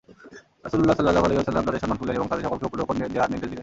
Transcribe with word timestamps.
রাসূলুল্লাহ 0.65 0.95
সাল্লাল্লাহু 0.97 1.25
আলাইহি 1.27 1.39
ওয়াসাল্লাম 1.39 1.65
তাদের 1.67 1.81
সম্মান 1.83 1.97
করলেন 1.99 2.17
এবং 2.19 2.27
তাদের 2.29 2.45
সকলকে 2.45 2.67
উপঢৌকন 2.69 2.95
দেয়ার 3.13 3.31
নির্দেশ 3.31 3.49
দিলেন। 3.51 3.59